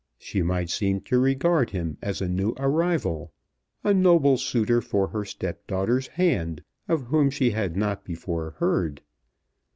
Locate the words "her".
5.09-5.23